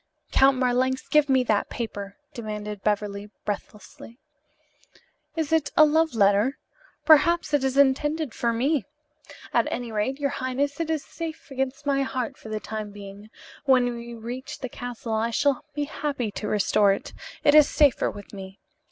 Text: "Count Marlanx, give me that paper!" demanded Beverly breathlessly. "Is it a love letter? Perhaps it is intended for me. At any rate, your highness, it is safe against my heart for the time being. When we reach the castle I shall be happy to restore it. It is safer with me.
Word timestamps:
"Count 0.31 0.57
Marlanx, 0.57 1.07
give 1.07 1.29
me 1.29 1.43
that 1.43 1.69
paper!" 1.69 2.17
demanded 2.33 2.81
Beverly 2.81 3.29
breathlessly. 3.45 4.17
"Is 5.35 5.51
it 5.51 5.71
a 5.77 5.85
love 5.85 6.15
letter? 6.15 6.57
Perhaps 7.05 7.53
it 7.53 7.63
is 7.63 7.77
intended 7.77 8.33
for 8.33 8.51
me. 8.51 8.83
At 9.53 9.67
any 9.71 9.91
rate, 9.91 10.19
your 10.19 10.31
highness, 10.31 10.79
it 10.79 10.89
is 10.89 11.05
safe 11.05 11.51
against 11.51 11.85
my 11.85 12.01
heart 12.01 12.35
for 12.35 12.49
the 12.49 12.59
time 12.59 12.89
being. 12.89 13.29
When 13.65 13.95
we 13.95 14.15
reach 14.15 14.57
the 14.61 14.69
castle 14.69 15.13
I 15.13 15.29
shall 15.29 15.63
be 15.75 15.83
happy 15.83 16.31
to 16.31 16.47
restore 16.47 16.91
it. 16.93 17.13
It 17.43 17.53
is 17.53 17.69
safer 17.69 18.09
with 18.09 18.33
me. 18.33 18.59